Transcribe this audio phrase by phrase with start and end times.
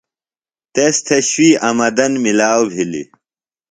[0.73, 3.07] تس تھےۡ شوئی آمدن ملاؤ بِھلیۡ۔